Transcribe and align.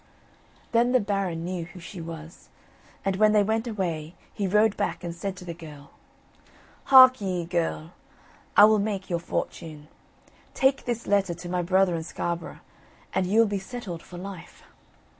Then 0.71 0.93
the 0.93 0.99
Baron 0.99 1.45
knew 1.45 1.65
who 1.65 1.79
she 1.79 2.01
was, 2.01 2.49
and 3.05 3.17
when 3.17 3.33
they 3.33 3.43
went 3.43 3.67
away, 3.67 4.15
he 4.33 4.47
rode 4.47 4.75
back 4.75 5.03
and 5.03 5.13
said 5.13 5.35
to 5.37 5.45
the 5.45 5.53
girl: 5.53 5.91
"Hark 6.85 7.21
ye, 7.21 7.45
girl, 7.45 7.91
I 8.57 8.65
will 8.65 8.79
make 8.79 9.11
your 9.11 9.19
fortune. 9.19 9.89
Take 10.55 10.85
this 10.85 11.05
letter 11.05 11.35
to 11.35 11.47
my 11.49 11.61
brother 11.61 11.93
in 11.95 12.01
Scarborough, 12.01 12.61
and 13.13 13.27
you 13.27 13.41
will 13.41 13.45
be 13.47 13.59
settled 13.59 14.01
for 14.01 14.17
life." 14.17 14.63